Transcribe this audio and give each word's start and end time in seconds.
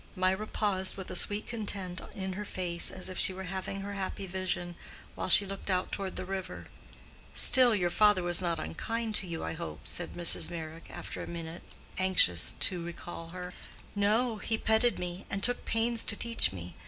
Mirah 0.15 0.47
paused 0.47 0.97
with 0.97 1.11
a 1.11 1.15
sweet 1.15 1.45
content 1.45 2.01
in 2.15 2.33
her 2.33 2.43
face, 2.43 2.89
as 2.89 3.07
if 3.07 3.19
she 3.19 3.35
were 3.35 3.43
having 3.43 3.81
her 3.81 3.93
happy 3.93 4.25
vision, 4.25 4.73
while 5.13 5.29
she 5.29 5.45
looked 5.45 5.69
out 5.69 5.91
toward 5.91 6.15
the 6.15 6.25
river. 6.25 6.65
"Still 7.35 7.75
your 7.75 7.91
father 7.91 8.23
was 8.23 8.41
not 8.41 8.57
unkind 8.57 9.13
to 9.13 9.27
you, 9.27 9.43
I 9.43 9.53
hope," 9.53 9.81
said 9.87 10.15
Mrs. 10.15 10.49
Meyrick, 10.49 10.89
after 10.89 11.21
a 11.21 11.27
minute, 11.27 11.61
anxious 11.99 12.53
to 12.61 12.83
recall 12.83 13.27
her. 13.27 13.53
"No; 13.93 14.37
he 14.37 14.57
petted 14.57 14.97
me, 14.97 15.27
and 15.29 15.43
took 15.43 15.65
pains 15.65 16.03
to 16.05 16.15
teach 16.15 16.51
me. 16.51 16.73